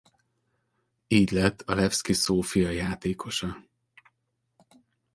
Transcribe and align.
Így 1.07 1.31
lett 1.31 1.61
a 1.61 1.73
Levszki 1.75 2.13
Szófia 2.13 2.69
játékosa. 2.69 3.57